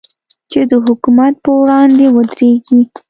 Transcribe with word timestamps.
چې 0.51 0.59
د 0.69 0.73
حکومت 0.85 1.33
پر 1.43 1.51
وړاندې 1.59 2.05
ودرېږي. 2.15 2.81